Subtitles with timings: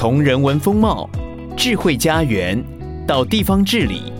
[0.00, 1.10] 从人文风貌、
[1.56, 2.64] 智慧家园
[3.04, 4.12] 到地方治理，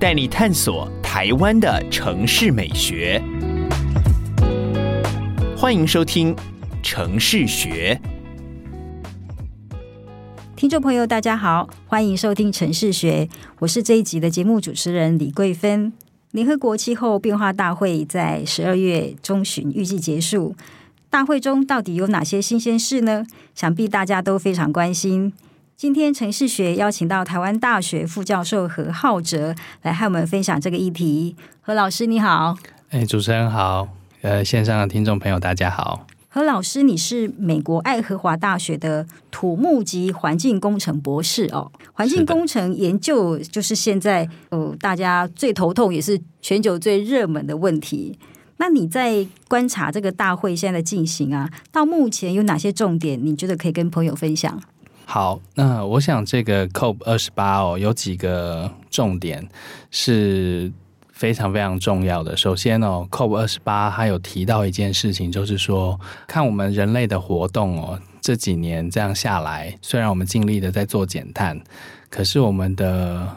[0.00, 3.22] 带你探索台湾的城市美学。
[5.56, 6.34] 欢迎收听
[6.82, 7.96] 《城市学》。
[10.56, 13.24] 听众朋友，大家好，欢迎收听《城市学》，
[13.60, 15.92] 我是这一集的节目主持人李桂芬。
[16.32, 20.56] 联合国气候变化大会在十二月中旬预计结束。
[21.12, 23.26] 大会中到底有哪些新鲜事呢？
[23.54, 25.30] 想必大家都非常关心。
[25.76, 31.36] 今天城市学邀请到台湾大学副教授何浩哲来和我们分享这个议题。
[31.60, 32.56] 何老师你好，
[32.88, 33.88] 哎，主持人好，
[34.22, 36.06] 呃，线上的听众朋友大家好。
[36.30, 41.70] 何老师，你是美国爱荷华大学的土木及环境工程博士哦。
[41.92, 48.18] 环境工程研究就是现在呃大家最头痛也是全球最热门的问题。
[48.62, 53.18] 那你在观察这个大会现在的进行啊，到目前有哪些重点？
[53.20, 54.62] 你觉得可以跟朋友分享？
[55.04, 59.44] 好，那我想这个 COP 二十八哦，有几个重点
[59.90, 60.70] 是
[61.10, 62.36] 非常非常重要的。
[62.36, 71.60] 首先哦，COP 二十八它有提到一件事情，就是说看我们人类的活动哦，这几年这样下来，虽然我们尽力的在做减碳，
[72.08, 73.28] 可是我们的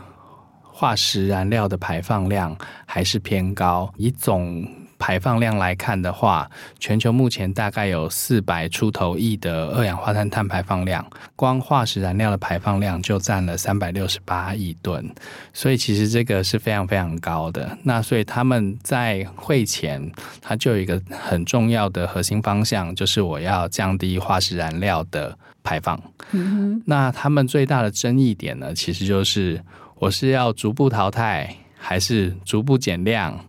[0.62, 4.64] 化石燃料的排放量还是偏高，以总
[5.06, 15.08] 排放量来看的话，全球目前大概有四百出头亿的二氧化碳碳排放量，光化石燃料的排放量就占了三百六十八亿吨，
[15.54, 17.78] 所以其实这个是非常非常高的。
[17.84, 26.02] 那所以他们在会前，他就有一个很重要的核心方向，就是我要降低化石燃料的排放。
[26.32, 26.82] 嗯。
[26.84, 29.64] 那他们最大的争议点呢，其实就是
[30.00, 33.40] 我是要逐步淘汰，还是逐步减量？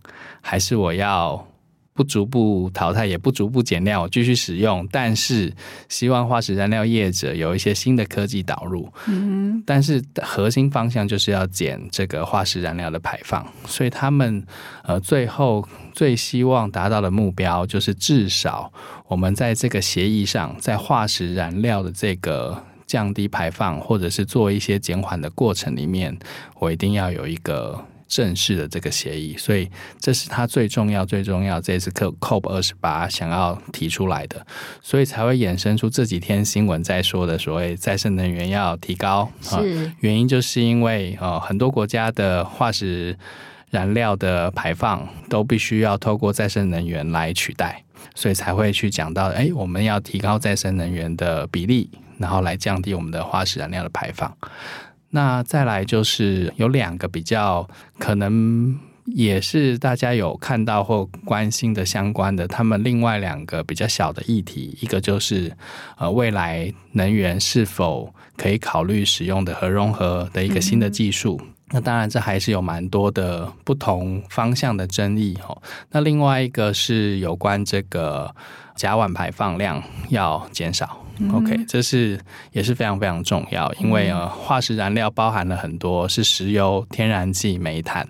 [0.49, 1.45] 还是我要
[1.93, 5.53] 不逐步淘汰，也不逐步减量，我继续使用，但是
[5.89, 8.89] 希望化石燃料业者有一些新的科技导入。
[9.09, 14.47] 嗯，但是核心方向就是要减这个化石燃料的排放，所以他们
[14.85, 18.73] 呃最后最希望达到的目标就是至少
[19.09, 26.17] 我们在这个协议上，在化石燃料的这个降低排放或者是做一些减缓的过程里面，
[26.61, 27.85] 我一定要有一个。
[28.09, 29.69] 正式的这个协议，所以
[29.99, 34.47] 这是他最重要、最重要这次 COP 二十八想要提出来的，
[34.81, 39.31] 所以才会衍生出这几天新闻在说的所谓再生能源要提高。
[39.41, 43.19] 是、呃、原因就是因为呃很多国家的化石
[43.71, 47.83] 燃料的排放都必须要透过再生能源来取代，
[48.15, 54.35] 所以才会去讲到哎，我们要提高再生能源的比例，然后来降低我们的化石燃料的排放。
[55.11, 57.69] 那再来就是有两个比较
[57.99, 65.57] 可能也是大家有看到或关心的相关的，他们另外两个比较小的议题，一个就是
[65.97, 71.41] 呃未来能源是否可以考虑使用的核融合的一个新的技术。
[71.71, 75.63] 那当然这还是有蛮多的不同方向的争议哦。
[75.91, 78.35] 那另外一个是有关这个
[78.75, 81.06] 甲烷排放量要减少。
[81.33, 82.21] OK，这是
[82.53, 88.07] 也是非常非常重要，因为呃，化石燃料包含了很多是石油、天然气、煤炭，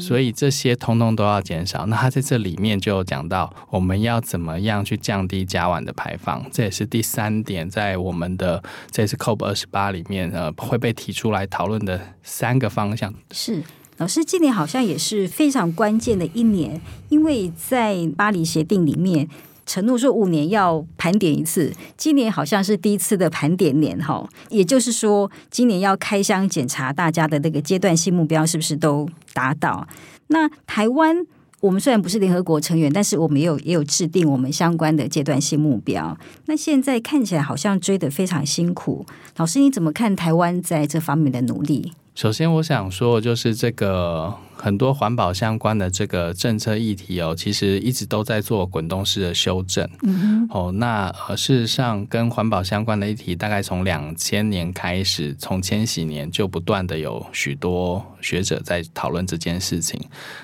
[0.00, 1.84] 所以这些通通都要减少。
[1.86, 13.12] 那它在这里面就讲到，我们要怎么样去降低甲烷的排放，这也是第三点，在我们的这次 COP 二十八里面呃会被提出来讨论的三个方向。
[13.32, 13.62] 是
[13.98, 19.28] 老师，今年好像也是非常关键的一年，因为在巴黎协定里面。
[19.66, 29.86] 承诺说五年要盘点一次，今年好像是第一次的盘点年哈，也就是说今年要开箱检查大家的那个阶段性目标是不是都达到。
[30.28, 31.16] 那台湾
[31.60, 36.16] 我们虽然不是联合国成员，但是我们也有也有制定我们相关的阶段性目标。
[36.46, 39.04] 那现在看起来好像追得非常辛苦，
[39.36, 41.92] 老师你怎么看台湾在这方面的努力？
[42.14, 49.88] 首先，我想说，就是这个很多环保相关的这个政策议题哦，其实一直都在做滚动式的修正。
[50.02, 60.00] 嗯、哦，那呃，事实上，跟环保相关的议题，大概从两千年开始，从千禧年就不断的有许多学者在讨论这件事情。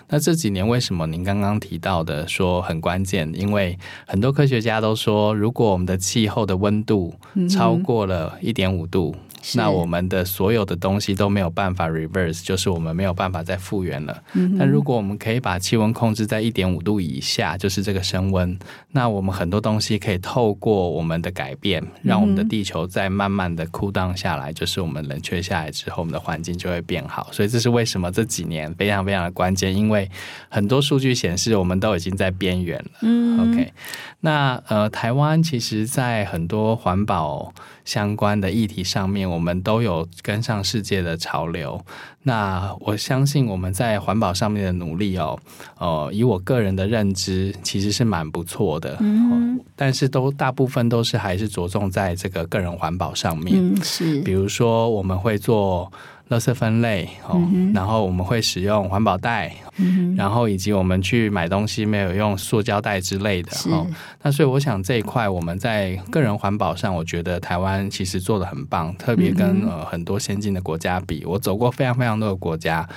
[0.09, 3.33] 那这几年为什么您刚刚提到的说很关键？
[3.35, 7.15] 因为很多科学家都说，如果我们的气候的温度
[7.51, 9.15] 超过了一点五度。
[9.55, 14.23] 那我们的所有的东西都没有办法 reverse，就是我们没有办法再复原了。
[14.35, 18.59] 嗯，那如果我们可以把气温控制在一点五度以下，就是这个升温，
[18.91, 27.29] 那我们很多东西可以透过我们的改变，让我们的地球再慢慢的 cool down 下来，就是我们冷却下来之后，我们的环境就会变好。
[27.33, 30.11] 所以这是为什么这几年非常非常的关键，因为
[30.49, 32.91] 很多数据显示我们都已经在边缘了。
[33.03, 33.73] 嗯，OK，
[34.21, 37.53] 那呃，台湾其实在很多环保
[37.85, 41.83] 相关的议题上面，我们都有跟上世界的潮流。
[42.23, 45.39] 那我相信我们在环保上面的努力哦，
[45.79, 48.97] 呃，以我个人的认知，其实是蛮不错的。
[49.01, 53.57] 嗯，但是都大部分都是还是着重在这个个人环保上面。
[53.59, 54.21] 嗯，是。
[54.21, 55.91] 比如说我们会做。
[56.31, 57.41] 垃圾分类哦，
[57.75, 63.87] 然后我们会使用环保袋，嗯，然后以及我们去买东西没有用塑胶袋之类的哦。
[64.23, 72.89] 那所以我想这一块我们在个人环保上，我觉得台湾其实做的很棒，特别跟呃很多先进的国家比，我走过非常非常多的国家，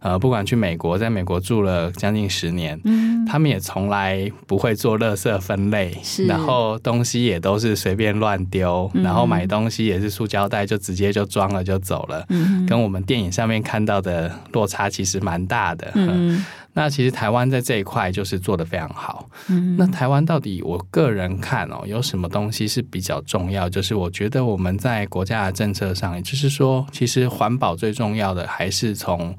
[0.00, 15.92] 呃，不管去美国，在美国住了将近十年，嗯，他们也从来不会做垃圾分类，是，然后东西也都是随便乱丢，然后买东西也是塑胶袋就直接就装了就走了，嗯，跟我们电影上面看到的落差其实蛮大的。
[15.94, 16.44] 嗯，
[16.74, 19.30] 那其实台湾在这一块就是做的非常好。
[19.48, 23.68] 嗯，那台湾到底我个人看哦，有什么东西是比较重要？
[23.68, 29.36] 就是我觉得我们在国家的政策上，也就是说，其实环保最重要的还是从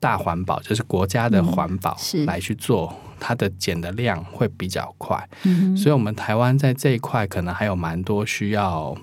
[0.00, 1.94] 大环保，就是国家的环保
[2.24, 2.90] 来去做，
[3.20, 5.28] 它的减的量会比较快。
[5.42, 8.96] 嗯，所以我们台湾在这一块可能还有蛮多需要。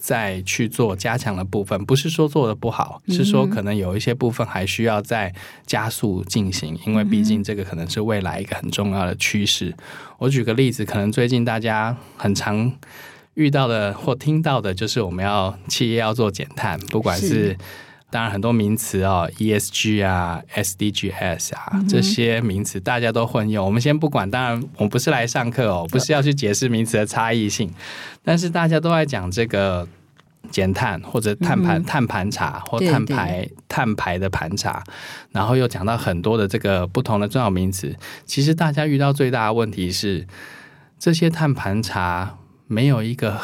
[0.00, 5.32] 再去做加强的部分，不是说做的不好，是说可能有一些部分还需要再
[5.66, 9.72] 加速进行，因为毕竟这个可能是未来一个很重要的趋势。
[10.18, 12.72] 我举个例子，可能最近大家很常
[13.34, 17.56] 遇到的或听到的，就是我们要企业要做减碳，不管是。
[18.10, 23.64] 当然，很多名词哦，ESG 啊，SDGs 啊，嗯，这些名词大家都混用。
[23.64, 27.72] 我们先不管，当然我们不是来上课哦，不是要去解释名词的差异性。
[28.24, 29.86] 但是大家都在讲这个
[30.50, 34.82] 减碳或者碳盘、嗯、碳盘查或碳排碳排的盘查，
[35.30, 37.94] 然后又讲到很多的这个不同的重要名词。
[38.24, 40.26] 其实大家遇到最大的问题是，
[40.98, 43.40] 这些碳盘查没有一个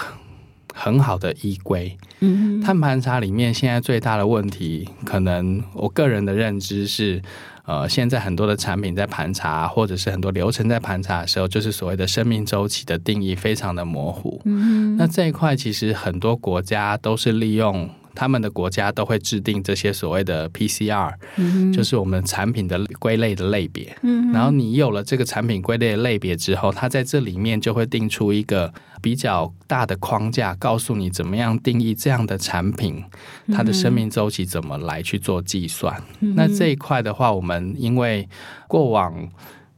[0.78, 1.96] 很好的依归。
[2.20, 7.22] 嗯，碳盘查里面现在最大的问题，可能我个人的认知是，
[7.64, 14.40] 呃，现在很多的产品在盘查，或者是很多流程在盘查的时候，就是所谓的生命周期的定义非常的模糊。
[14.44, 17.88] 嗯，那这一块其实很多国家都是利用。
[18.16, 23.96] 他们的国家都会制定这些所谓的 PCR，嗯，就是我们产品的归类的类别。
[24.02, 33.04] 嗯，然后你有了这个产品归类的类别之后，它在这里面就会定出一个比较大的框架，告诉你怎么样定义这样的产品，
[33.52, 36.02] 它的生命周期怎么来去做计算。
[36.20, 38.28] 嗯，那这一块的话，我们因为
[38.66, 39.28] 过往。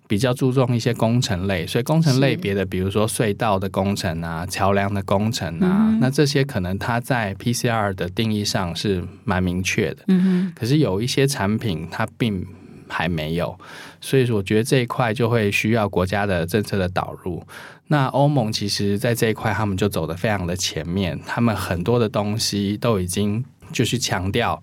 [0.08, 10.04] 比较注重一些工程类，所以工程类别的，比如说隧道的工程啊、桥梁的工程啊，嗯，那这些可能它在 PCR 的定义上是蛮明确的。
[10.08, 12.44] 嗯，可是有一些产品它并
[12.88, 13.56] 还没有，
[14.00, 17.46] 所以说我觉得这一块就会需要国家的政策的导入。
[17.88, 24.58] 那欧盟其实在这一块他们就走得非常的前面，他们很多的东西都已经就是强调。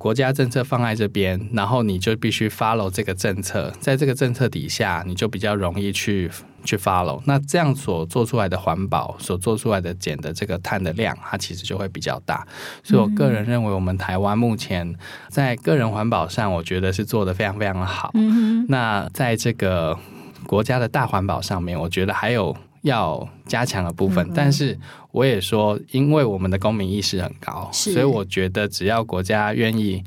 [0.00, 6.30] 国家政策放在这边，然后你就必须 follow 这个政策，在这个政策底下，你就比较容易去
[6.64, 7.20] 去 follow。
[7.26, 12.46] 那这样所做出来的环保，所做出来的减的这个碳的量，它其实就会比较大。
[12.82, 14.96] 所以我个人认为，我们台湾目前
[15.28, 18.10] 在个人环保上，我觉得是做得非常非常的好。
[18.14, 18.64] 嗯。
[18.70, 19.98] 那在这个
[20.46, 22.56] 国家的大环保上面，我觉得还有。
[22.82, 24.78] 要加强的部分，嗯，但是
[25.12, 30.02] 我也说，因为我们的公民意识很高，所以我觉得只要国家愿意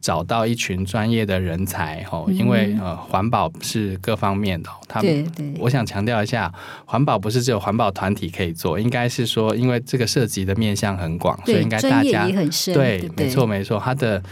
[0.00, 6.52] 找到一群专业的人才，哦，嗯，因为呃，环保是各方面的，他们，对对，我想强调一下，
[6.84, 12.26] 环保不是只有环保团体可以做，应该是说，因为这个涉及的面向很广，所以应该大家
[12.72, 14.22] 对，没错没错，他的。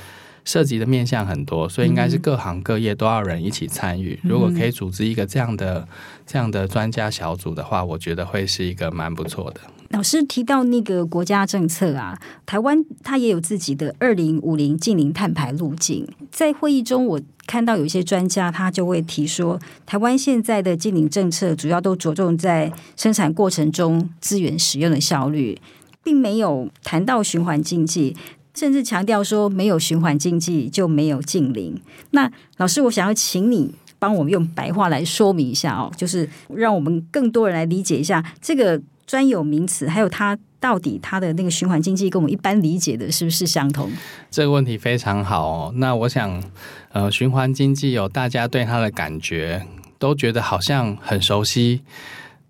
[0.48, 4.18] 涉及的面向很多，所以应该是各行各业都要人一起参与。
[4.22, 4.30] 嗯。
[4.30, 5.86] 如果可以组织一个这样的
[6.26, 9.60] 这样的专家小组的话，我觉得会是一个蛮不错的。
[9.90, 16.08] 老师提到那个国家政策啊，台湾它也有自己的二零五零净零碳排路径。
[16.30, 25.58] 在会议中，我看到有一些专家他就会提说，台湾现在的净零政策主要都着重在生产过程中资源使用的效率，
[26.02, 28.16] 并没有谈到循环经济。
[28.58, 31.80] 甚至强调说，没有循环经济就没有近邻。
[32.10, 43.88] 那老师，我想要请你帮我们用白话来说明一下哦，就是让我们更多人来理解一下这个专有名词，还有它到底它的那个循环经济跟我们一般理解的是不是相同？
[44.28, 45.72] 这个问题非常好哦。
[45.76, 46.42] 那我想，
[46.90, 49.64] 呃，循环经济有大家对它的感觉
[50.00, 51.82] 都觉得好像很熟悉。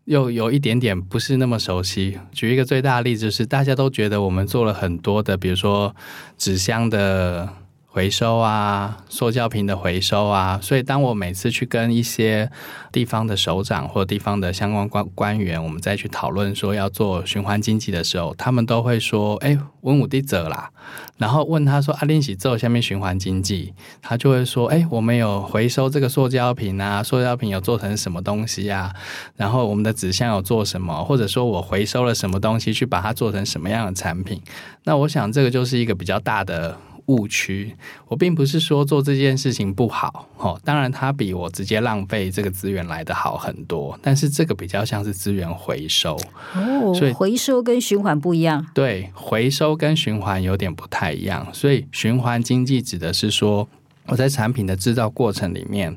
[0.08, 2.18] 又有一点点不是那么熟悉。
[2.32, 5.94] 举一个最大的例子，是大家都觉得我们做了很多的，比如说
[6.38, 7.48] 纸箱的。
[7.90, 12.48] 回收啊，塑胶瓶的回收啊，所以当我每次去跟一些
[12.92, 20.70] 地方的首长或地方的相关官官员，我们再去讨论说要做循环经济的时候，他们都会说：“哎，文武地者啦。”
[21.16, 28.94] 然后问他说：“阿 linsi 做下面循环经济？”他就会说：“哎，我们有回收这个塑胶瓶啊，塑胶瓶有做成什么东西啊？
[29.34, 31.02] 然后我们的纸箱有做什么？
[31.04, 34.40] 或者说我回收了什么东西去把它做成什么样的产品？”
[34.84, 36.76] 那我想这个就是一个比较大的。
[37.08, 37.74] 误区，
[38.06, 46.18] 我并不是说做这件事情不好，哦，当然它比我直接浪费这个资源来的好很多，但是这个比较像是资源回收，
[46.54, 53.66] 哦，所以回收跟循环不一样，对，回收跟循环有点不太一样，所以循环经济指的是说，
[54.06, 55.96] 我在产品的制造过程里面，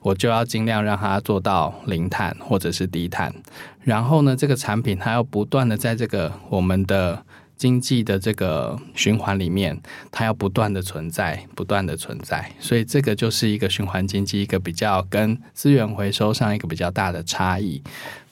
[0.00, 3.34] 我就要尽量让它做到零碳或者是低碳，
[3.82, 7.24] 然后呢，这个产品它要不断的在这个我们的。
[7.62, 17.80] 经济的这个循环里面，它要不断的存在，不断的存在，所以这个就是一个循环经济，一个比较跟资源回收上一个比较大的差异。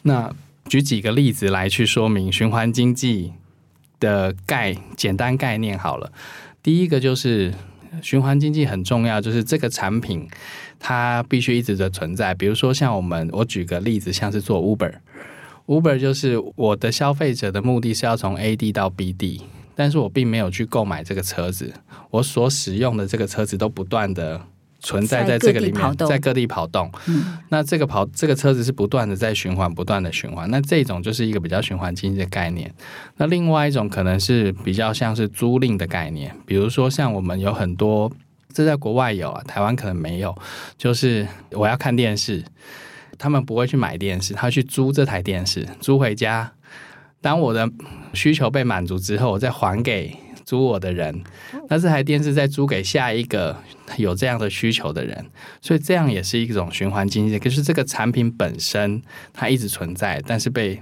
[0.03, 0.35] 那
[0.69, 3.33] 举几个例子来去说明循环经济
[4.01, 6.11] 的概简单概念好了。
[6.61, 7.55] 第一个就是
[8.03, 10.29] 循环经济很重要，就是这个产品
[10.81, 12.35] 它必须一直的存在。
[12.35, 14.95] 比如说像我们，我举个例子，像是做 Uber。
[15.71, 19.41] Uber 就是我的消费者的目的是要从 A 地到 B 地，
[19.77, 21.73] 但是我并没有去购买这个车子，
[22.11, 24.41] 我所使用的这个车子都不断的
[24.81, 26.91] 存在在这个里面，在各地跑动。
[27.07, 30.51] 嗯，那这个跑这个车子是不断的在循环，不断的循环。
[30.51, 32.75] 那这种就是一个比较循环经济的概念。
[33.19, 38.11] 那另外一种可能是比较像是租赁的概念，比如说像我们有很多，
[38.53, 40.37] 这在国外有啊，台湾可能没有，
[40.77, 42.43] 就是我要看电视。
[43.21, 46.51] 他们不会去买电视，他去租这台电视，租回家。
[47.21, 47.71] 当我的
[48.15, 51.23] 需求被满足之后，我再还给租我的人。
[51.69, 53.57] 那这台电视再租给下一个
[53.99, 55.27] 有这样的需求的人，
[55.61, 57.39] 所以这样也是一种循环经济。
[57.39, 60.81] 可是这个产品本身它一直存在，但是被。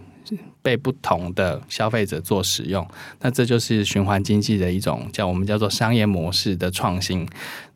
[0.68, 2.86] 被不同的消费者做使用，
[3.22, 7.26] 那这就是循环经济的一种叫我们叫做商业模式的创新。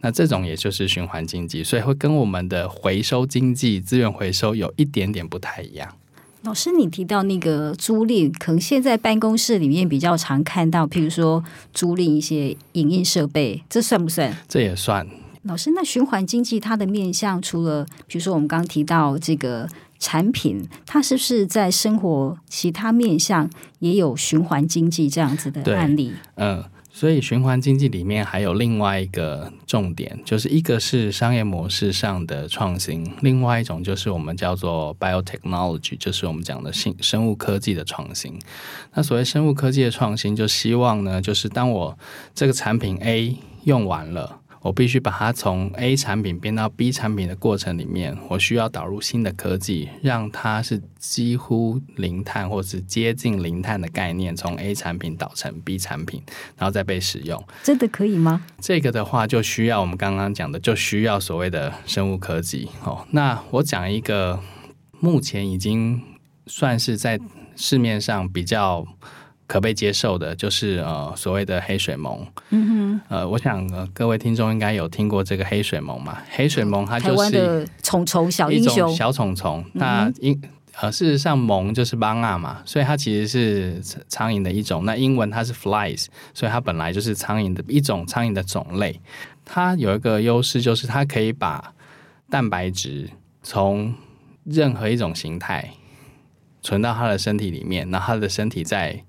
[0.03, 5.89] 那这种也就是循环经济，所以会跟我们的回收经济、资源回收有一点点不太一样。
[6.43, 14.37] 老师，你提到那个租赁，可能现在办公室里面比较常看到，譬如说租赁一些影音设备，这算不算？
[14.47, 15.09] 这也算。
[15.45, 19.67] 老师，那循环经济它的面向，除了比如说我们刚刚提到这个。
[20.03, 26.13] 产品它是不是在生活其他面向也有循环经济这样子的案例？
[26.35, 38.37] 嗯，所以循环经济里面还有另外一个重点，就是一个是商业模式上的创新，另外一种就是我们叫做 biotechnology，就是我们讲的生生物科技的创新。
[38.95, 41.97] 那所谓生物科技的创新，就希望呢，就是当我
[42.35, 44.41] 这个产品 A 用完了。
[44.63, 56.23] 我必须把它从 A 产品变到 B 产品的过程里面，我需要导入新的科技，让它是几乎零碳或是接近零碳的概念，从 A 产品导成 B 产品，
[56.57, 57.45] 然后再被使用。
[57.65, 58.45] 真的可以吗？
[58.61, 62.69] 这个的话，就需要我们刚刚讲的，就需要所谓的生物科技。
[62.85, 64.39] 哦，那我讲一个
[65.01, 66.01] 目前已经
[66.47, 67.19] 算是在
[67.57, 68.87] 市面上比较。
[69.53, 72.27] 可被接受的，就是呃所谓的黑水虻。
[72.49, 76.23] 嗯哼，呃，我想、呃、各位听众应该有听过这个黑水虻嘛？
[76.31, 79.63] 黑水虻它就是虫虫小英雄，小虫虫。
[79.75, 80.41] 那英
[80.81, 83.79] 呃事实上虻就是帮啊嘛，所以它其实是
[84.09, 84.87] 苍蝇的一种。
[84.87, 88.99] 那英文它是 flies，所以它本来就是苍蝇的一种苍蝇的种类。
[89.45, 91.75] 它有一个优势，就是它可以把
[92.31, 93.11] 蛋白质
[93.43, 93.95] 从
[94.45, 95.73] 任何一种形态
[96.63, 99.05] 存到它的身体里面，然后它的身体在。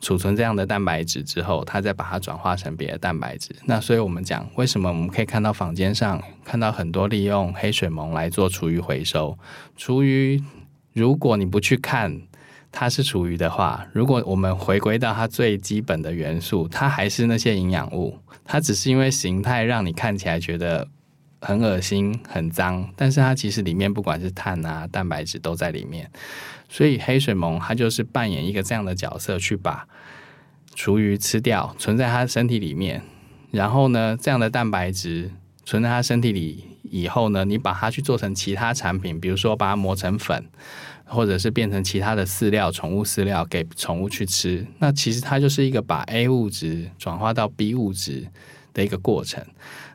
[0.00, 3.54] 储存这样的蛋白质之后，它再把它转化成别的蛋白质。
[3.64, 9.38] 那所以我们讲，为什么我们可以看到坊间上看到很多利用黑水虻来做厨余回收？
[9.76, 10.42] 厨余，
[10.92, 12.20] 如果你不去看
[12.70, 18.18] 它是厨余的话，如果我们回归到它最基本的元素，它还是那些营养物。
[18.44, 20.86] 它只是因为形态让你看起来觉得
[21.40, 26.08] 很恶心、很脏，但是它其实里面不管是碳啊、蛋白质都在里面。
[26.76, 29.88] 所以黑水虻它就是扮演一个这样的角色，去把
[30.74, 33.00] 厨余吃掉，存在它身体里面。
[33.50, 35.30] 然后呢，这样的蛋白质
[35.64, 40.44] 存在它身体里以后呢，你把它去做成其他产品，比如说把它磨成粉，
[41.06, 44.66] 或者是变成其他的饲料、宠物饲料给宠物去吃。
[44.78, 48.26] 那其实它就是一个把 A 物质转化到 B 物质
[48.74, 49.42] 的一个过程。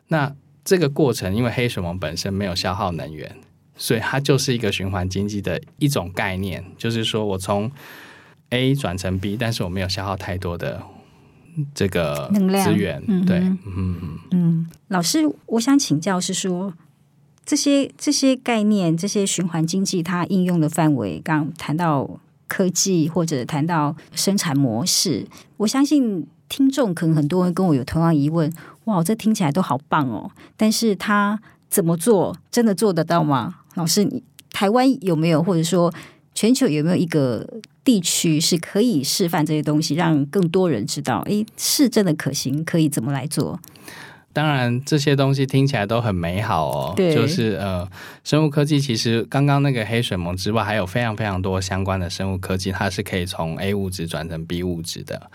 [0.08, 0.34] 那
[0.64, 3.36] 这个过程，因为黑水虻本身没有消耗能源，
[3.82, 7.68] 所以它就是一个循环经济的一种概念，就是说我从
[8.50, 10.80] A 转成 B，但是我没有消耗太多的
[11.74, 13.02] 这个资源。
[13.08, 13.26] 能量。
[13.26, 14.70] 对，嗯嗯嗯。
[14.86, 16.72] 老师，我想请教是说，
[17.44, 22.08] 这些这些概念，这些循环经济它应用的范围，刚谈到
[22.46, 28.52] 科技或者谈到生产模式，我相信听众可能很多人跟我有同样疑问。
[28.84, 30.30] 哇，这听起来都好棒哦！
[30.56, 33.56] 但是他怎么做，真的做得到吗？
[33.74, 35.92] 老师，你台湾有没有，或者说
[36.34, 37.46] 全球有没有一个
[37.84, 41.20] 地区是可以示范这些东西，让更多人知道？
[41.26, 43.58] 诶，是真的可行，可以怎么来做？
[44.34, 46.94] 当然，这些东西听起来都很美好哦。
[46.96, 47.86] 对，就是呃，
[48.24, 55.30] 生物科技其实刚刚那个黑水虻之外，还有非常非常多相关的生物科技，它是可以从 A 物质转成 B 物质的。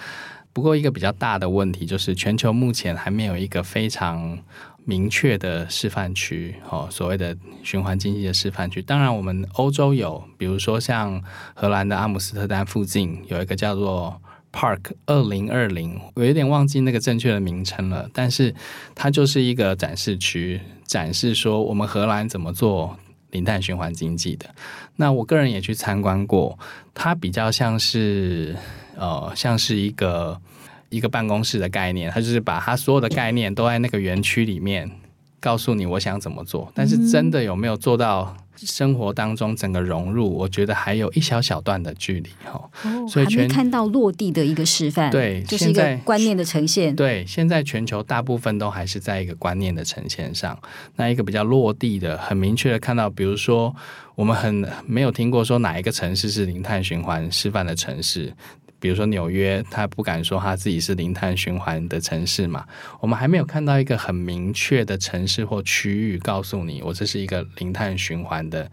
[0.52, 4.40] 不过，一个比较大的问题就是，全球目前还没有一个非常
[4.88, 8.82] 明确的示范区，哦，所谓的循环经济的示范区。
[8.82, 11.22] 当然，我们欧洲有，比如说像
[11.54, 14.22] 荷兰的阿姆斯特丹附近有一个叫做
[14.54, 18.56] Park 二零二零，我有点忘记那个正确的名称了，但是
[18.96, 22.98] 它就是一个展示区，展示说我们荷兰怎么做
[23.32, 24.46] 零碳循环经济的。
[24.96, 26.58] 那我个人也去参观过，
[26.94, 28.56] 它比较像是。
[29.00, 30.42] 呃，像是一个
[30.90, 34.90] 一个办公室的概念，他就是把他所有的概念都在那个园区里面
[35.40, 42.70] 告诉你我想怎么做，但是真的有没有做到生活当中整个融入，我觉得还有一小小段的距离哈。
[42.84, 46.96] 哦，所以全还没看到落地的一个示范，对，就是一个观念的呈现。
[46.96, 50.58] 对，现在全球大部分都还是在一个观念的呈现上。
[50.96, 53.76] 那一个比较落地的、很明确的看到，比如说
[54.16, 58.34] 我们很没有听过说哪一个城市是零碳循环示范的城市。
[58.80, 62.66] 比如说纽约，他不敢说他自己是零碳循环的城市嘛。
[63.00, 68.70] 我们还没有看到一个很明确的城市或区域告诉你，我这是一个零碳循环的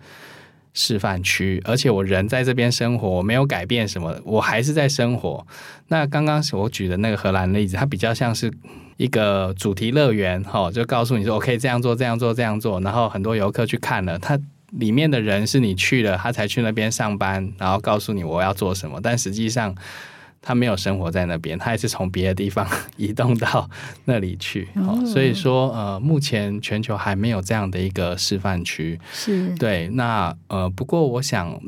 [0.73, 5.47] 示范区，而且我人在这边生活，我没有改变什么，我还是在生活。
[5.89, 8.53] 那刚刚我举的那个荷兰例子，它比较像是
[8.97, 14.39] 一个主题乐园，哈，就告诉你说我可以这样做，这样做，这样做，然后很多游客去看了，他。
[14.79, 19.01] 里面的人是你去了，他才去那边上班，然后告诉你我要做什么。
[19.03, 19.75] 但实际上，
[20.43, 22.67] 他没有生活在那边，他也是从别的地方
[22.97, 23.71] 移动到
[24.05, 24.69] 那里去。
[24.75, 28.99] 哦，所以说，呃，目前全球还没有这样的一个示范区。
[29.13, 29.89] 是对。
[29.89, 31.59] 那呃，不过我想，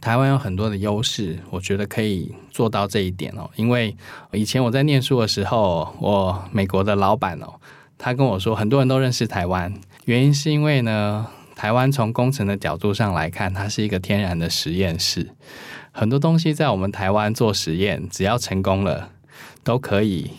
[0.00, 3.48] 台湾有很多的优势，我觉得可以做到这一点哦。
[3.56, 3.96] 因为
[4.32, 7.54] 以前我在念书的时候，我美国的老板哦，
[7.96, 11.26] 他跟我说，很多人都认识台湾，原因是因为呢。
[11.60, 15.28] 台湾从工程的角度上来看，它是一个天然的实验室。
[15.92, 19.10] 很多东西在我们台湾做实验，只要成功了，
[19.62, 20.30] 都可以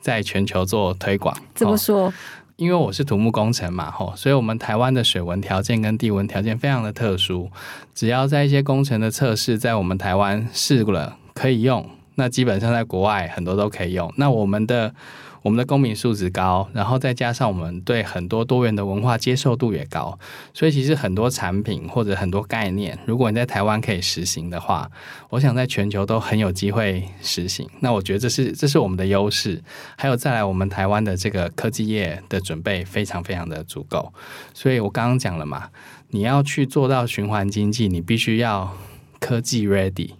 [0.00, 1.36] 在全球做推广。
[1.52, 2.06] 怎么说？
[2.06, 2.12] 哦，
[2.54, 7.50] 因为我是土木工程嘛，吼，所以我们台湾的水文条件跟地文条件非常的特殊。
[7.92, 14.14] 只要在一些工程的测试，在我们台湾试了可以用，那基本上在国外很多都可以用。
[14.16, 14.94] 那我们的。
[15.42, 20.18] 我们的公民素质高，然后再加上我们对很多多元的文化接受度也高，
[20.52, 24.90] 所以其实很多产品或者很多概念，如果你在台湾可以实行的话，
[25.30, 27.68] 我想在全球都很有机会实行。
[27.80, 29.62] 那我觉得这是这是我们的优势，
[29.96, 34.12] 还有再来我们台湾的这个科技业的准备非常非常的足够。
[34.52, 35.68] 所以我刚刚讲了嘛，
[36.10, 38.76] 你要去做到循环经济，你必须要
[39.20, 40.10] 科技 ready。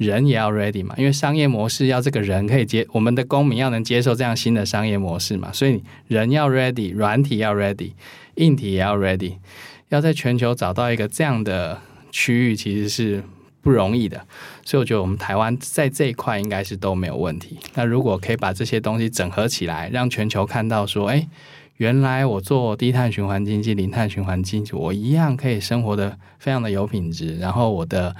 [0.00, 7.92] 人也要 ready 嘛，因为商业模式要这个人可以接，我们的公民要能接受这样新的商业模式嘛，所以人要 ready，软体要 ready，
[8.36, 9.34] 硬体也要 ready，
[9.90, 11.78] 要在全球找到一个这样的
[12.10, 13.22] 区域其实是
[13.60, 14.26] 不容易的，
[14.64, 17.58] 所以我觉得我们台湾在这一块应该是都没有问题。
[17.74, 21.28] 那如果可以把这些东西整合起来，让全球看到说，哎，
[21.76, 28.16] 原来我做低碳循环经济、零碳循环经济，我一样可以生活得非常的有品质，然后我的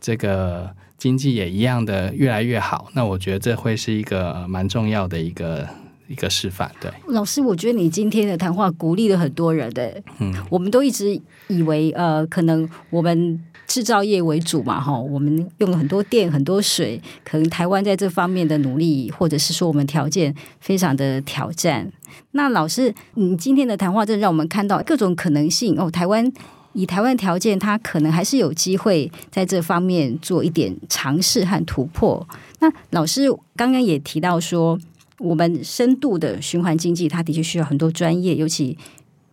[0.00, 0.70] 这个。
[0.96, 5.68] 经济也一样的越来越好，那我觉得这会是一个蛮重要的一个
[6.08, 6.70] 一个示范。
[6.80, 10.02] 对，老师，我觉得你今天的谈话鼓励了很多人的。
[10.18, 21.92] 嗯，我们都一直以为，呃，可能我们制造业为主嘛，哈，我们用了很多电、很多水，可能台湾在这方面的努力，或者是说我们条件非常的挑战。
[22.30, 26.32] 那老师，你今天的谈话，真的让我们看到各种可能性哦，台湾。
[26.74, 32.26] 以台湾条件，它可能还是有机会在这方面做一点尝试和突破。
[32.60, 34.78] 那老师刚刚也提到说，
[35.18, 38.76] 我们深度的循环经济，它的确需要很多专业，尤其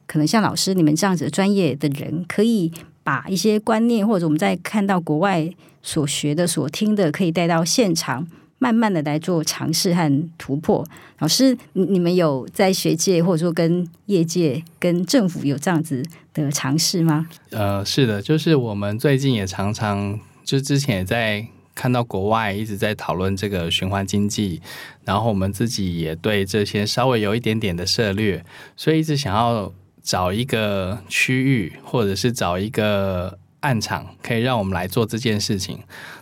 [0.05, 2.71] 可能像老师你们这样子专业的人，可以
[3.03, 5.49] 把一些观念，或者我们在看到国外
[5.81, 8.27] 所学的、所听的，可以带到现场，
[8.61, 10.85] 慢慢的来做尝试和突破。
[11.17, 17.27] 老师，你们有在学界，或者说跟业界、跟政府有这样子的尝试吗？
[17.49, 21.43] 呃，是的，就是我们最近也常常，就之前也在
[21.73, 24.61] 看到国外一直在讨论这个循环经济，
[25.05, 28.45] 然后我们自己也对这些稍微有一点点的涉略，
[28.77, 29.73] 所以一直想要。
[30.03, 35.77] 找一个区域，或者是找一个暗场，可以让我们来做这件事情。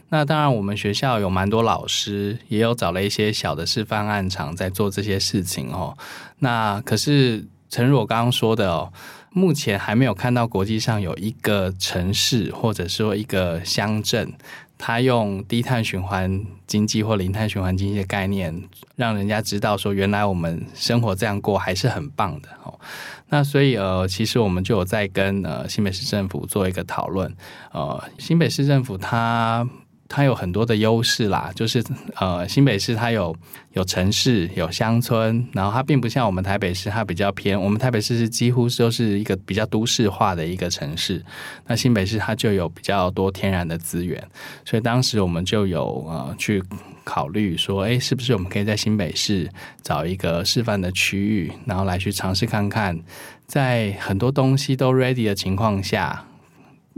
[0.10, 5.95] 那当然，我们学校有蛮多老师，也有找了一些小的示范案场在做这些事情哦。
[6.39, 8.91] 那可是，诚如我刚刚说的哦，
[9.32, 14.34] 目前还没有看到国际上有一个城市，或者说一个乡镇。
[14.82, 18.63] 他用低碳循环经济或零碳循环经济的概念，
[18.95, 22.80] 让人家知道说，原来我们生活这样过还是很棒的哦。
[23.28, 27.36] 那所以呃，其实我们就有在跟呃新北市政府做一个讨论。
[27.74, 29.67] 呃，新北市政府它。
[30.10, 31.84] 它有很多的优势啦，就是
[32.15, 33.34] 呃，新北市它有
[33.74, 37.62] 有城市有乡村，然后它并不像我们台北市，它比较偏。
[37.62, 41.24] 我们台北市是几乎都是一个比较都市化的一个城市，
[41.67, 44.28] 那新北市它就有比较多天然的资源，
[44.65, 46.63] 所以当时我们就有呃去
[47.04, 49.48] 考虑说，哎，是不是我们可以在新北市
[49.84, 53.00] 找一个示范的区域，然后来去尝试看看，
[53.45, 56.26] 在很多东西都 ready 的情况下。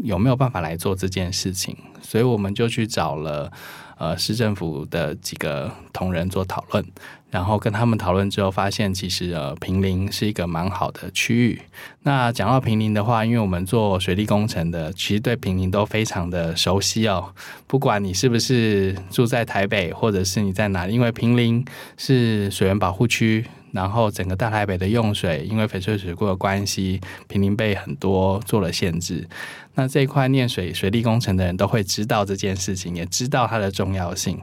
[0.03, 1.75] 有没有办法来做这件事情？
[2.01, 3.51] 所以我们就去找了
[3.97, 6.83] 呃市政府的几个同仁做讨论，
[7.29, 11.61] 然后跟他们讨论之后，发现其实呃平林是一个蛮好的区域。
[12.03, 17.33] 那讲到平林的话，因为我们做水利工程的，其实对平林都非常的熟悉哦。
[17.67, 21.63] 不管你是不是住在台北，或者是你在哪里，因为平林
[21.97, 23.45] 是水源保护区。
[23.71, 29.27] 然后整个大台北的用水，因为翡翠水库的关系，坪林被很多做了限制。
[29.75, 34.37] 那这一块念水水利工程的人都会知道这件事情，也知道它的重要性。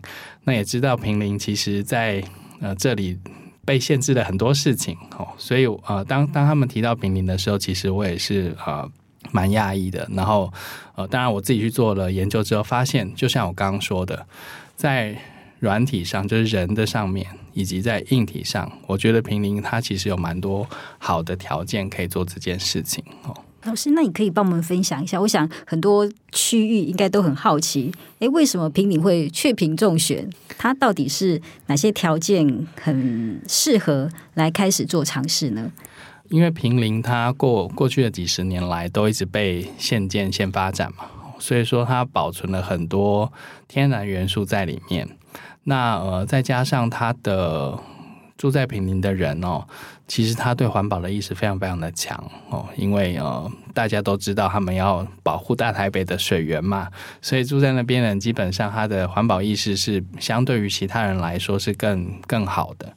[0.44, 2.22] 那也知道平林其实在
[2.60, 3.18] 呃这里
[3.64, 5.28] 被限制了很多事情哦。
[5.36, 8.90] 所以呃，当当他们提到平林的时候，其实我也是呃
[9.30, 10.08] 蛮讶异的。
[10.14, 10.50] 然后
[10.94, 14.26] 呃，当然我自己去做了研究之后，发现就像我刚刚说的，
[14.74, 15.14] 在
[15.58, 20.66] 软体上就是人的上面，以及在硬体上，我觉得平林它其实有蛮多
[20.98, 23.34] 好的条件可以做这件事情哦。
[23.64, 25.20] 老师，那你可以帮我们分享一下？
[25.20, 30.30] 我想很多区域应该都很好奇，诶，为什么平林会雀屏中选？
[30.56, 35.72] 它到底是哪些条件很适合来开始做尝试呢？
[36.30, 41.06] 因为平林它过过去的几十年来都一直被限建、限发展嘛，
[41.40, 43.30] 所以说它保存了很多
[43.66, 45.08] 天然元素在里面。
[45.68, 47.78] 那呃，再加上他的
[48.38, 49.62] 住在平林的人哦，
[50.06, 52.16] 其实他对环保的意识非常非常的强
[52.48, 56.88] 哦，因为呃，大家都知道他们要保护大台北的水源嘛，
[57.20, 62.90] 所以住在那边人基本上他的环保意识是相对于其他人来说是更更好的。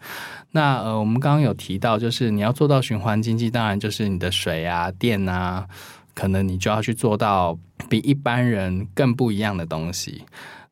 [0.52, 5.68] 那呃，我们刚刚有提到，就是你要做到循环经济，当然就是你的水啊、电啊，
[6.16, 7.58] 可能你就要去做到
[7.90, 10.24] 比一般人更不一样的东西。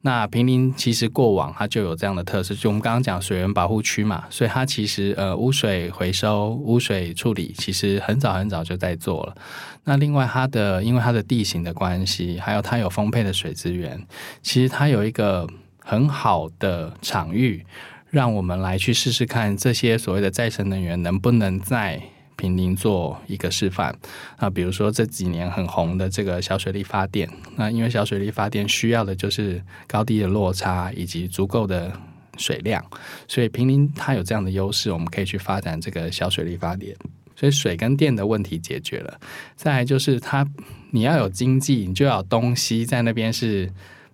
[0.01, 9.35] 那平林其实过往它就有这样的特色，就我们刚刚讲水源保护区嘛，所以它其实呃污水回收、污水处理其实很早很早就在做了。
[9.83, 14.01] 那另外它的因为它的地形的关系，还有它有丰沛的水资源，
[14.41, 15.45] 其实它有一个
[15.79, 17.65] 很好的场域，
[18.09, 22.01] 让我们来去试试看这些所谓的再生能源能不能在。
[22.39, 23.93] 平林做一个示范
[24.37, 31.91] 啊，比如说这几年很红的这个小水力发电，那因为小水力发电需要的就是高低的落差以及足够的
[32.37, 32.83] 水量，
[33.27, 36.95] 所以平林它有这样的优势，我们可以去发展这个小水力发电。
[37.35, 39.19] 所以水跟电的问题解决了，
[39.55, 40.45] 再来就是它
[40.91, 43.71] 你要有经济，你就要有东西在那边是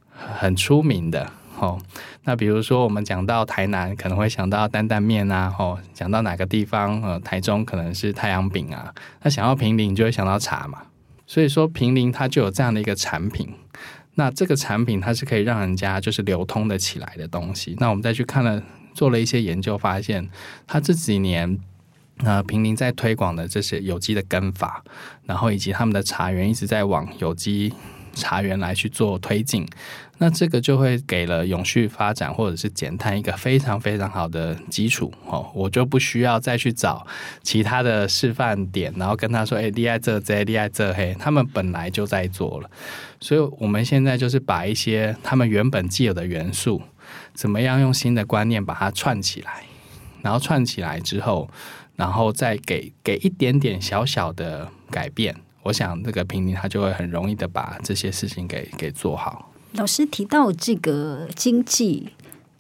[0.10, 1.32] 很出名的。
[1.60, 1.80] 哦，
[2.24, 10.84] 那比如说我们讲到台南，可能会想到担担面啊，哦，讲到哪个地方，呃，台中可能是太阳饼啊，那想到平林就会想到茶嘛，
[11.26, 13.54] 所以说平林它就有这样的一个产品，
[14.16, 17.76] 那这个产品它是可以让人家就是流通的起来的东西。
[17.80, 18.62] 那我们再去看了
[18.94, 20.30] 做了一些研究，发现
[20.68, 21.58] 它这几年
[22.24, 24.84] 呃平林在推广的这些有机的耕法，
[25.26, 27.74] 然后以及他们的茶园一直在往有机
[28.14, 29.68] 茶园来去做推进。
[30.18, 37.06] 那这个就会给了永续发展或者是减碳一个非常非常好的基础哦，我就不需要再去找
[37.44, 42.70] 其他的示范点，然后跟他说：“哎，厉害这这，厉害这嘿。”他们本来就在做了，
[43.20, 46.82] 所以我们现在就是把一些他们原本既有的元素，
[47.34, 49.64] 怎么样用新的观念把它串起来，
[50.22, 51.50] 然后串起来之后，
[51.98, 55.36] 然后再给给一点点小小的改变。
[55.64, 59.52] 我想这个平民他就会很容易的把这些事情给给做好。
[59.76, 62.10] 老师提到这个经济，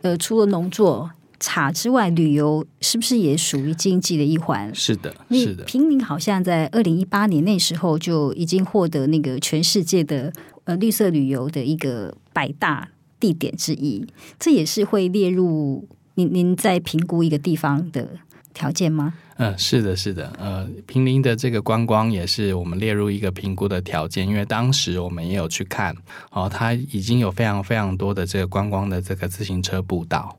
[0.01, 1.12] 呃，除了农作。
[1.38, 4.73] 茶之外，旅游是不是也属于经济的一环？
[4.73, 5.65] 是的，是的。
[5.65, 10.32] 平林好像在二零一八年那时候就已经获得那个全世界的
[10.63, 12.88] 呃绿色旅游的一个百大
[13.19, 14.08] 地点之一，
[14.39, 18.12] 这也是会列入您您在评估一个地方的
[18.54, 19.13] 条件吗？
[19.37, 20.31] 嗯，是的，是的。
[20.39, 25.93] 呃，平林的这个观光也是我们列入一个评估的条件，因为当时我们也有去看
[26.31, 30.37] 哦，它已经有非常非常多的这个观光的这个自行车步道。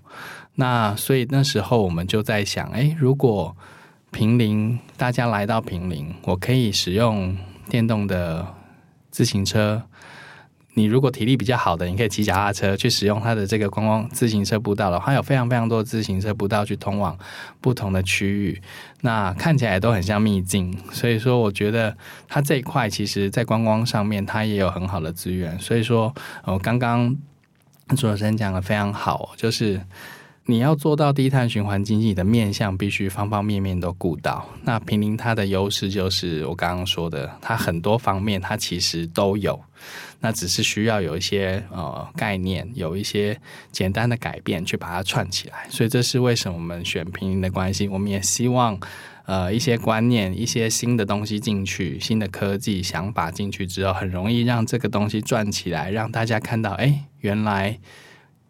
[0.55, 3.55] 那所以那时候我们就在想，哎，如果
[4.11, 7.37] 平林大家来到平林，我可以使用
[7.69, 8.47] 电动的
[9.11, 9.83] 自行车。
[10.79, 15.01] 你如果体力比较好的，你可以骑脚踏车去使用它的这个观光自行车步道了。
[15.03, 17.19] 它，有非常非常多的自行车步道去通往
[17.63, 18.61] 不同的区域，
[19.01, 20.77] 那看起来都很像秘境。
[20.93, 21.97] 所以说，我觉得
[22.29, 25.59] 它这一块其实在观光上面它也有很好的资源。
[25.59, 27.17] 所以说，我刚刚
[27.97, 29.81] 主持人讲的非常好，就是。
[30.49, 34.49] 你要做到低碳循环经济的面向，必须方方面面都顾到。
[34.63, 39.61] 那平林它的优势就是我刚刚说的，它很多方面它其实都有，
[40.21, 43.37] 那只是需要有一些呃概念，有一些
[43.73, 45.67] 简单的改变去把它串起来。
[45.69, 47.89] 所以这是为什么我们选平林的关系。
[47.89, 48.79] 我们也希望
[49.25, 57.81] 呃一些观念、一些新的东西进去，新的科技想法进去之后，很容易让这个东西转起来，让大家看到，哎，原来。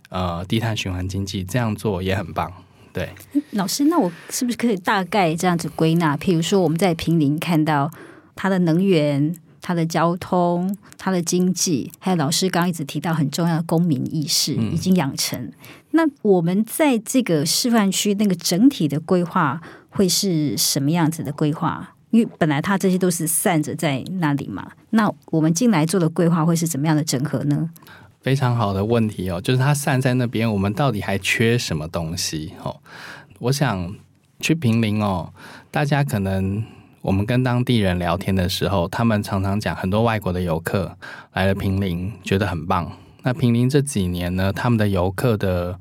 [0.08, 2.52] 呃，低碳循环经济这样做也很棒，
[2.92, 3.10] 对。
[3.50, 6.16] 老师，那我是不是可以大概这样子归纳？
[6.16, 7.90] 譬如说，我们在平林看到
[8.34, 15.40] 它的能源、它的交通、它的经济，还有老师刚刚一直提到很重要的公民意识已经养成。
[15.40, 15.52] 嗯、
[15.90, 21.94] 那我们在这个示范区那个整体的规划会是什么样子的规划？
[22.10, 27.68] 因为本来它这些都是散着在那里嘛，那我们进来做的规划会是怎么样的整合呢？
[28.26, 32.54] 非常好的问题哦，就是它散在那边，我们到底还缺什么东西？
[32.64, 32.76] 哦，
[33.38, 33.94] 我想
[34.40, 35.32] 去平林哦，
[35.70, 36.64] 大家可能
[37.02, 40.96] 我们跟当地人聊天的时候，他们常常讲很多外国的游客
[41.34, 42.90] 来了平林，觉得很棒。
[43.22, 45.78] 那平林这几年呢，他们的游客的。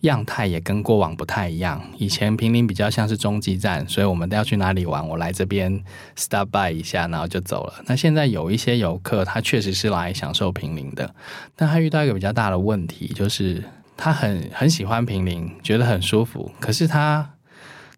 [0.00, 1.82] 样态也跟过往不太一样。
[1.98, 5.82] 以前平林比较像是中继站，所以我们都要去哪里玩，我来这边
[6.16, 7.74] stop by 一下，然后就走了。
[7.86, 11.14] 那现在有一些游客，他确实是来享受平林的，
[11.54, 13.62] 但他遇到一个比较大的问题，就是
[13.96, 17.30] 他很很喜欢平林，觉得很舒服，可是他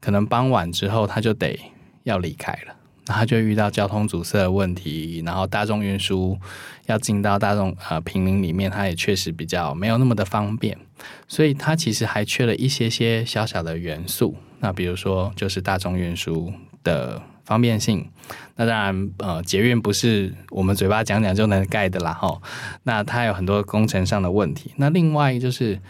[0.01, 1.59] 可能傍晚之后他就得
[2.03, 2.75] 要离开了。
[3.07, 6.39] 然后就遇到交通阻塞的问题，然后大众运输
[6.87, 10.79] 要进到大众呃平林里面，它也确实比较没有那么的方便，
[11.27, 14.37] 所以它其实还缺了一些些小小的元素。
[14.61, 16.53] 那比如说就是大众运输
[16.85, 18.09] 的方便性，
[18.55, 22.41] 那当然呃捷运不是我们嘴巴讲讲就能盖的啦吼，
[22.85, 24.71] 那它有很多工程上的问题。
[24.77, 25.81] 那另外就是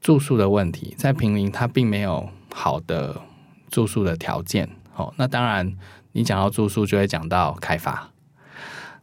[0.00, 3.20] 住宿的问题，在平林它并没有好的
[3.70, 4.66] 住宿的条件。
[4.96, 5.76] 哦，那当然。
[6.12, 8.10] 你讲到住宿，就会讲到开发，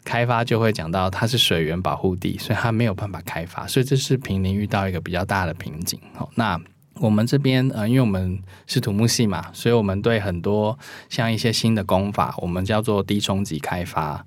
[0.04, 6.00] 开发就会讲到它是水源保护地，所以它没有办法开发，所以这是平林遇到一个比较大的瓶颈。
[6.36, 6.60] 那
[6.96, 10.78] 我们这边呃，因为我们是土木系嘛，所以我们对很多
[11.10, 14.26] 像一些新的工法，我们叫做低冲击开发。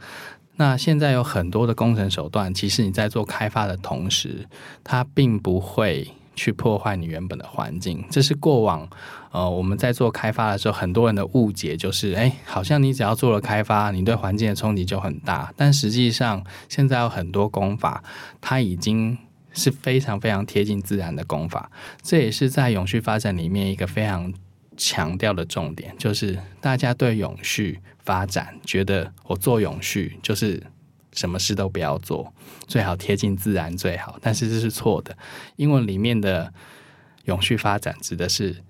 [0.57, 4.47] 那现在有很多的工程手段，其实你在做开发的同时，
[4.83, 6.09] 它并不会。
[6.39, 8.89] 去破坏你原本的环境，这是过往
[9.31, 15.53] 呃我们在做开发的时候，很多人的误解就是，哎，好像你只要做了开发，你对环境的冲击就很大。
[15.57, 18.03] 但实际上，现在有很多工法，
[18.41, 19.17] 它已经
[19.53, 21.71] 是非常非常贴近自然的工法。
[22.03, 24.33] 这也是在永续发展里面一个非常
[24.77, 30.63] 强调的重点，就是大家对永续发展觉得我做永续就是。
[31.11, 32.33] 什么事都不要做，
[32.69, 34.19] 最好贴近自然最好。
[34.23, 35.17] 但是这是错的。
[35.57, 36.53] 英文里面的
[37.25, 38.63] 永续发展指的是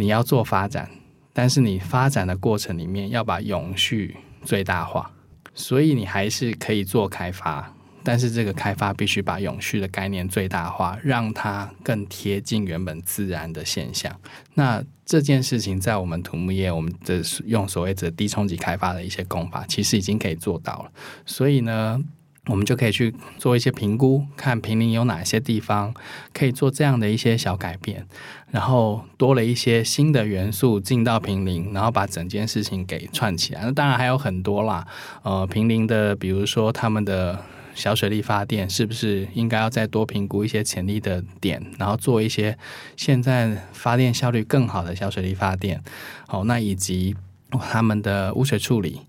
[0.00, 0.88] 你要做发展，
[1.32, 5.10] 但是你发展的过程里面要把永续最大化，
[5.54, 7.74] 所以你还是可以做开发。
[8.04, 14.18] 但是这个开发必须把永续的概念最大化，让它更贴近原本自然的现象。
[14.54, 20.92] 那这件事情在我们土木业，我们的用所谓的低冲击开发的一些工法，其实已经可以做到了。
[21.26, 22.02] 所以呢，
[22.48, 25.94] 我们就可以去做一些评估，看平林有哪些地方
[26.34, 28.04] 可以做这样的一些小改变，
[28.50, 33.60] 然后多了一些新的元素进到平林，然后把整件事情给串起来。
[33.62, 34.84] 那当然还有很多啦，
[35.22, 37.38] 呃，平林的，比如说他们的。
[37.74, 42.58] 小水力发电是不是应该要再多评估一些潜力的点，然后做一些
[42.96, 45.80] 现在发电效率更好的小水力发电？
[46.26, 47.14] 好，那以及
[47.50, 49.00] 他们的污水处理，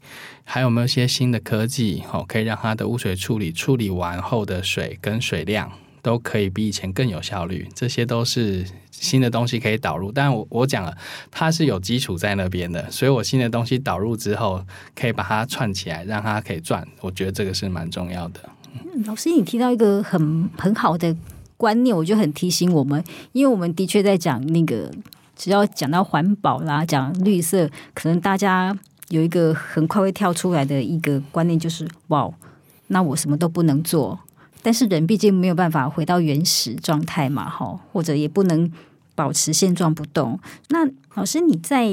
[0.43, 5.71] 还有没有一些新的科技，哦，可以让它的污水处理处理完后的水跟水量
[6.02, 10.12] 都可以比以前更有效率，这些都是新的东西可以导入。
[10.12, 10.97] 但我我讲了，
[11.30, 14.63] 它是有基础在那边的，所以我新的东西导入之后，
[14.95, 16.88] 可以把它串起来，让它可以转。
[17.02, 18.39] 我觉得这个是蛮重要的。
[18.73, 21.15] 嗯老师，你提到一个很很好的
[21.58, 24.91] 观念，我就很提醒我们，因为我们的确在讲那个，
[25.39, 32.30] 只要讲到环保啦，讲绿色，可能大家有一个很快会跳出来的一个观念，就是哇，
[32.88, 34.19] 那我什么都不能做。
[34.62, 38.69] 但是人毕竟没有办法回到原始状态嘛，哈，或者也不能
[39.15, 40.38] 保持现状不动。
[40.67, 41.88] 那老师你在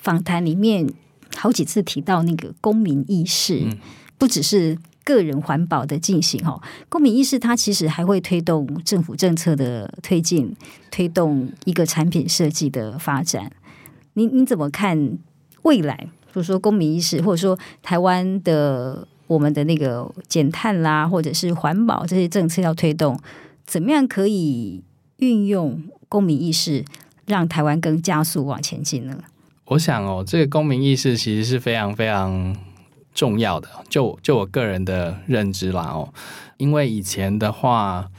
[0.00, 0.88] 访谈里面
[1.36, 3.76] 好几次提到那个公民意识，嗯、
[4.16, 10.54] 不只是个人环保的进行，哈，公民意识它其实还会推动政府政策的推进，
[10.90, 13.50] 推动一个产品设计的发展。
[14.14, 15.18] 你你怎么看
[15.62, 15.96] 未来？
[16.32, 19.06] 比如说公民意识，或者说台湾的。
[19.28, 23.18] 我们的那个减碳啦，或者是环保这些政策要推动，
[23.64, 24.82] 怎么样可以
[25.18, 26.84] 运用公民意识，
[27.24, 29.16] 让台湾更加速往前进呢？
[29.66, 32.54] 我想哦，这个公民意识其实是非常非常
[33.14, 33.68] 重要的。
[33.88, 36.12] 就就我个人的认知啦哦，
[36.56, 38.10] 因为以前的话。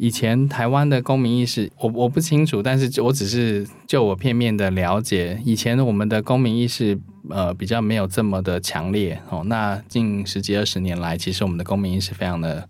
[0.00, 6.96] 以前台湾的公民意识，我我不清楚，但是我只是就我片面的了解，以前我们的公民意识
[7.30, 9.42] 呃比较没有这么的强烈哦。
[9.46, 12.68] 那近十几二十年来，其实我们的公民意识非常的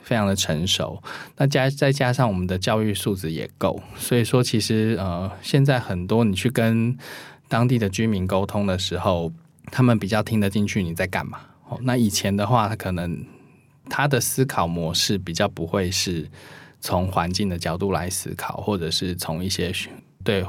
[0.00, 1.02] 非常的成熟，
[1.38, 6.96] 那加再加上我们的教育素质也够，所以说其实呃现在很多你去跟
[7.48, 9.32] 当地的居民沟通的时候，
[9.70, 11.78] 他们比较听得进去你在干嘛哦。
[11.82, 13.24] 那以前的话，他可能
[13.88, 16.28] 他的思考模式比较不会是。
[16.82, 19.70] 从环境的角度来思考，或者是从一些
[20.24, 20.42] 对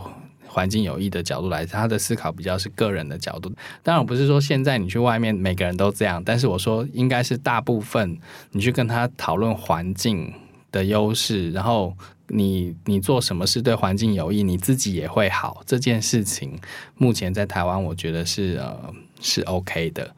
[0.48, 3.52] 环境有益的角度来，他的思考比较是个人的角度。
[3.84, 8.18] 当然，不是说现在你去外面每个人都这样，但是我说应该是大部分
[8.52, 10.34] 你去跟他讨论环境
[10.72, 11.94] 的优势，然后
[12.30, 15.62] 你你做什么事对环境有益，你自己也会好。
[15.66, 16.58] 这件事情
[16.96, 20.14] 目前在台湾，我觉得是呃是 OK 的。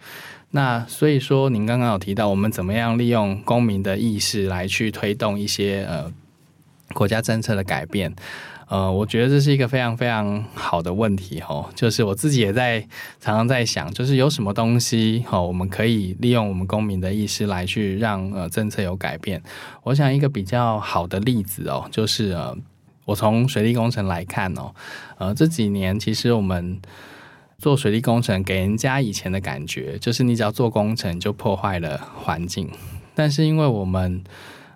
[0.56, 6.14] 那所以说，您刚刚有提到我们怎么样利用公民的意识来去推动一些呃
[6.94, 8.14] 国家政策的改变，
[8.68, 11.68] 呃，我觉得这是一个非常非常好的问题哦。
[11.74, 12.80] 就是我自己也在
[13.20, 19.42] 常常在想，就是有什么东西哦，我们可以利用我们公民的意识来去让呃政策有改变。
[19.82, 22.56] 我想一个比较好的例子哦，就是呃，
[23.06, 24.72] 我从水利工程来看哦，
[25.18, 26.80] 呃，这几年其实我们。
[27.64, 32.70] 做水利工程给人家以前的感觉，就是你只要做工程就破坏了环境。
[33.16, 34.22] 但是因为我们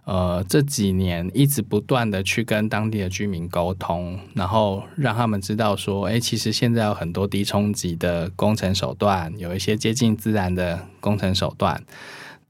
[0.05, 11.83] 呃这几年一直不断的去跟当地的居民沟通，然后让他们知道说，哎，其实现在有很多低冲击的工程手段，有一些接近自然的工程手段。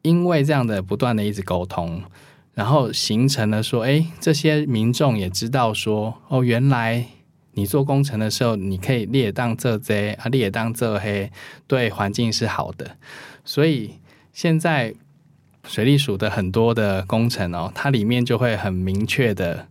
[0.04, 2.04] 因为这样的不断的一直沟通，
[2.54, 7.08] 然后形成了说，哎，这些民众也知道说，哦，原来。
[7.58, 11.32] 你做工程的时候，你可以列当这些啊，列当这黑，
[11.66, 12.96] 对环境是好的。
[13.44, 13.96] 所以
[14.32, 14.94] 现在
[15.66, 19.68] 水利署的很多的工程哦，它里面就会很明确的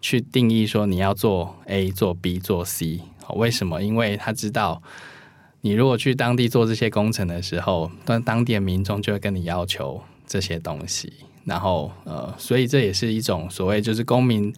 [0.00, 3.00] 去定义说你要做 A、做 B、做 C。
[3.34, 3.82] 为什么？
[3.82, 4.82] 因为他知道
[5.60, 11.12] 你如果去当地做这些工程的时候，当当地的民众就会跟你要求这些东西。
[11.44, 14.54] 然后呃，所以这也是一种所谓就是公民。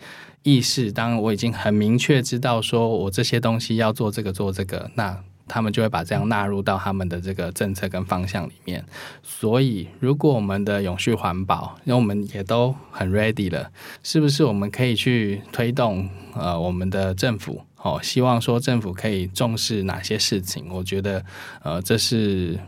[0.48, 8.82] 意识，当我已经很明确知道说我这些东西要做这个做这个，那他们就会把这样纳入到他们的这个政策跟方向里面。
[9.22, 13.70] 所以，如果我们的永续环保，因为我们也都很 ready 了，
[14.02, 17.62] 是不是我们可以去推动呃我们的政府？
[17.82, 20.66] 哦，希望说政府可以重视哪些事情？
[20.70, 21.22] 我觉得
[21.62, 22.58] 呃这是。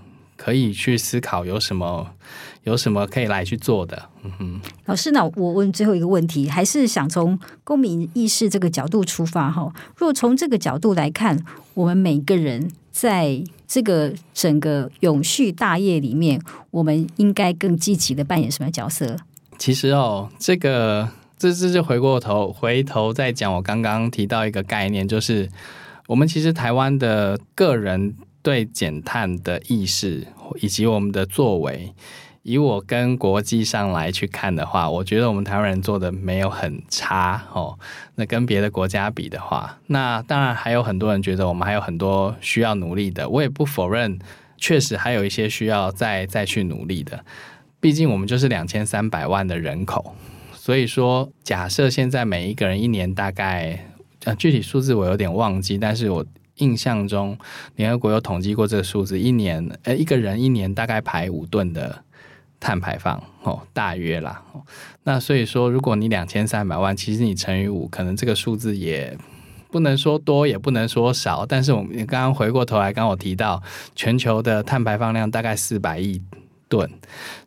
[0.42, 2.14] 可以去思考有什么
[2.64, 4.08] 有什么可以来去做的。
[4.22, 9.72] 嗯哼，老师，那我问最后一个问题，还是想从公民意识这个角度出发哈。
[9.96, 11.42] 若从这个角度来看，
[11.74, 19.16] 我们每个人在这个整个永续大业里面，我们应该更积极的扮演什么角色？
[19.58, 25.48] 其实哦，这个这这就回过头回头再讲，我刚刚提到一个概念，就是
[26.06, 28.14] 我们其实台湾的个人。
[28.42, 30.26] 对减碳的意识
[30.62, 31.92] 以及我们的作为，
[32.42, 37.78] 以我跟国际上来去看的话，我觉得我们台湾人做的没有很差哦。
[38.14, 43.28] 那跟别的国家比的话，那当然还有很多人觉得我们还有很多需要努力的。
[43.28, 44.18] 我也不否认，
[44.56, 47.24] 确实还有一些需要再再去努力的。
[47.78, 50.14] 毕竟我们就是两千三百万的人口，
[50.54, 53.86] 所以说假设现在每一个人一年大概
[54.24, 56.24] 呃，具体数字我有点忘记，但是我。
[56.56, 57.38] 印象中，
[57.76, 62.04] 联合国有统计过这个数字，一年呃一个人一年大概排五吨的
[62.60, 64.42] 碳排放哦，大约啦。
[65.04, 69.16] 那所以说，如果你两千三百万，其实你乘以五，可能这个数字也
[69.70, 71.46] 不能说多，也不能说少。
[71.46, 73.62] 但是我们刚刚回过头来，刚我提到
[73.96, 76.20] 全球的碳排放量大概四百亿
[76.68, 76.88] 吨，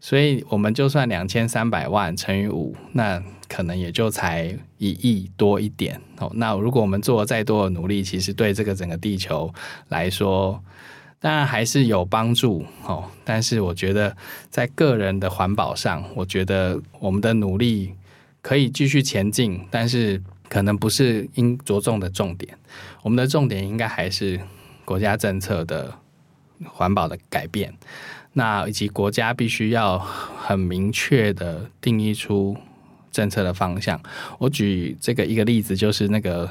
[0.01, 6.32] 所以我们就算两千三百万乘以五，那可能也就才一亿多一点哦。
[6.34, 9.53] 那如果我们做了再多的努力，其实对这个整个地球
[9.89, 10.61] 来说，
[11.24, 14.13] 当然还是有帮助哦，但是我觉得
[14.49, 17.93] 在个人的环保上，我觉得我们的努力
[18.41, 22.53] 可以继续前进，但是可能不是应着重的重点。
[23.03, 24.38] 我们的重点应该还是
[24.84, 25.97] 国家政策的
[26.65, 27.74] 环保的改变，
[28.34, 32.57] 那以及国家必须要很明确的定义出
[33.13, 33.97] 政策的方向。
[34.39, 36.49] 我举这个一个例子，就是那个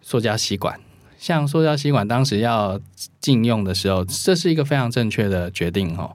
[0.00, 0.78] 塑胶吸管。
[1.18, 2.80] 像塑胶吸管当时要
[3.20, 6.14] 禁用的时候，这是一个非常正确的决定哦。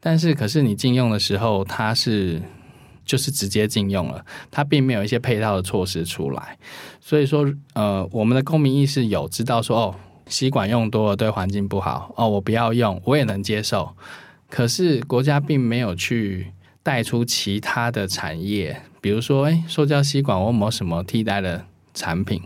[0.00, 2.40] 但是，可是你禁用的时候，它是
[3.04, 6.58] 就是直接禁用了，它并没有一些配套的措施出来。
[7.00, 9.94] 所以说，呃，我们的公民意识有知道说，哦，
[10.26, 13.94] 吸管用多了对环境不好，哦，我不要用，我也能接受。
[14.48, 22.42] 可是国家并没有去带出其他的产业，比如说，诶，塑胶吸管我有没有什么替代的产品？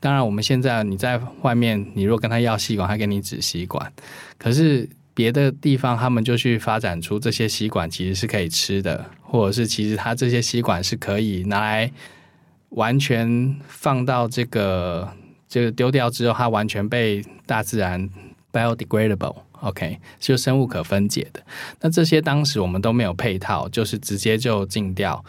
[0.00, 3.92] 当然，我们现在你在外面，你如果跟他要吸管，他给你纸吸管。
[4.38, 11.90] 可是别的地方，他们就去发展出这些吸管其实是可以吃的，或者是其实它这些吸管是可以拿来
[12.70, 15.08] 完全放到这个
[15.48, 18.08] 这个丢掉之后，它完全被大自然
[18.52, 21.42] biodegradable，OK，就生物可分解的。
[21.80, 25.24] 那这些当时我们都没有配套，就是直接就禁掉。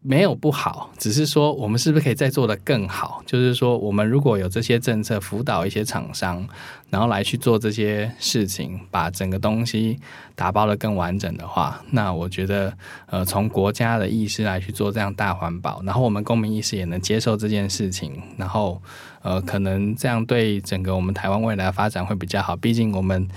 [0.00, 3.20] 没有不好，只是说我们是不是可以再做得更好？
[3.26, 6.46] 就是说，我们如果有这些政策辅导一些厂商，
[6.88, 9.98] 然后来去做这些事情，把整个东西
[10.36, 12.72] 打包得更完整的话，那我觉得，
[13.06, 18.80] 呃，从国家的意识来去做这样大环保，然后我们公民意识也能接受这件事情，然后，
[19.22, 22.56] 呃，可能这样对整个我们台湾未来的发展会比较好。
[22.56, 23.28] 毕竟我们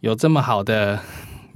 [0.00, 1.00] 有这么好的。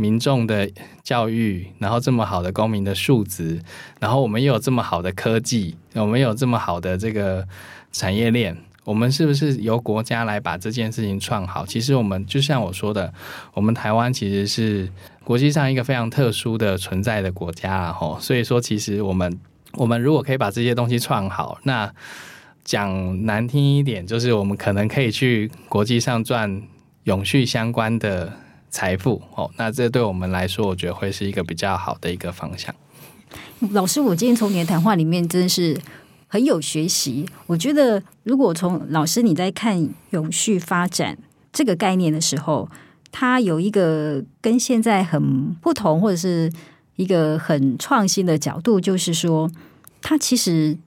[0.01, 0.71] 民众的
[1.03, 3.61] 教育，然后这么好的公民的素质，
[3.99, 7.45] 然后我们又有这么好的科技，我们有这么好的这个
[7.91, 11.67] 产业链，我们是不是由国家来把这件事情创好？
[11.67, 13.13] 其实我们就像我说的，
[13.55, 14.89] 我们台湾其实是
[15.25, 17.93] 国际上一个非常特殊的存在的国家啊！
[17.93, 19.37] 吼，所以说其实我们
[19.73, 21.93] 我们如果可以把这些东西创好，那
[22.63, 26.63] 讲难听一点，就是我们可能可以去国际上赚
[27.03, 28.33] 永续相关的。
[28.71, 32.75] 财富哦，那这对我们来说，我觉得会是一个比较好的一个方向。
[33.73, 35.79] 老师，我今天从你的谈话里面真的是
[36.27, 37.29] 很有学习。
[37.47, 41.19] 我觉得，如果从老师你在看永续发展
[41.53, 42.71] 这个概念的时候，
[43.11, 46.53] 它有一个跟现在很不同，或者是
[46.97, 49.51] 一个很创新的角度，就是说，
[50.01, 50.79] 它其实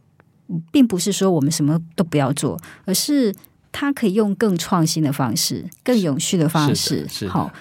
[0.71, 3.33] 并不是说我们什么都不要做，而是
[3.71, 7.51] 它可以用更创新的方式、更永续的方式，好。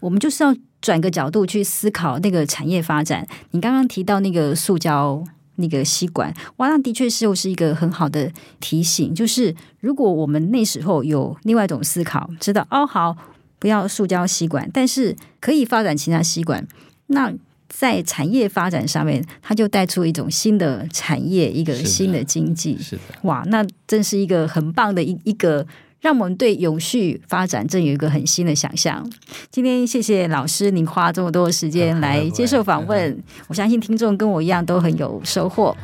[0.00, 3.26] 我们就是要转个角度去思考那个产业发展。
[3.52, 5.22] 你刚刚提到那个塑胶
[5.56, 9.14] 那个吸管，哇，那的确是又是一个很好的提醒。
[9.14, 13.16] 就是如果我们那时候有另外一种思考，知道哦，好，
[13.58, 16.66] 不要塑胶吸管，但是可以发展其他吸管，
[17.08, 17.32] 那
[17.68, 22.78] 在产业发展上面，它就带出一种新的产业，一个新的经济。
[22.78, 23.02] 是的。
[23.22, 25.66] 哇，那真是一个很棒的一一个。
[26.00, 29.08] 让我们对永续发展正有一个很新的想象。
[29.50, 35.76] 今天谢谢老师，您花这么多的时间来接受访问，我相信听众跟我一样都很有收获。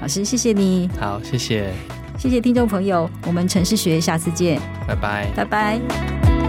[0.00, 0.88] 老师，谢谢你。
[0.98, 1.72] 好，谢谢。
[2.18, 4.60] 谢谢听众朋友，我们城市学下次见。
[4.86, 5.26] 拜拜。
[5.34, 6.39] 拜拜。